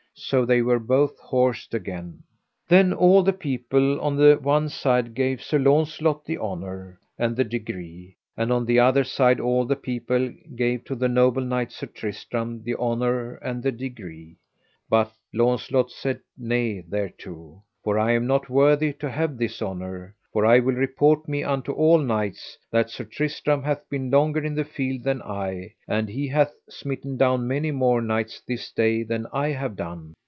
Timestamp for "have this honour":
19.09-20.13